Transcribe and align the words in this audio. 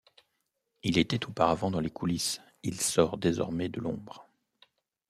Il 0.81 0.97
était 0.97 1.27
auparavant 1.27 1.69
dans 1.69 1.79
les 1.79 1.91
coulisses, 1.91 2.41
il 2.63 2.81
sort 2.81 3.19
désormais 3.19 3.69
de 3.69 3.79
l'ombre. 3.79 4.27